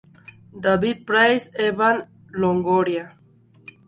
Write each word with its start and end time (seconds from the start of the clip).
David 0.63 1.05
Price, 1.05 1.51
Evan 1.53 2.01
Longoria. 2.33 3.05